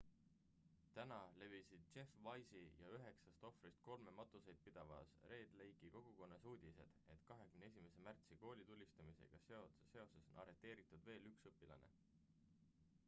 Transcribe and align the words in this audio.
täna 0.97 1.17
levisid 1.41 1.89
jeff 1.97 2.13
weise'i 2.27 2.69
ja 2.77 2.85
üheksast 2.99 3.43
ohvrist 3.49 3.81
kolme 3.89 4.13
matuseid 4.21 4.63
pidavas 4.67 5.11
red 5.33 5.53
lake'i 5.59 5.91
kogukonnas 5.97 6.47
uudised 6.53 6.97
et 7.17 7.27
21 7.35 7.93
märtsi 8.07 8.37
koolitulistamisega 8.45 9.41
seoses 9.49 10.31
on 10.31 10.41
arreteeritud 10.45 11.05
veel 11.11 11.29
üks 11.33 11.45
õpilane 11.53 11.93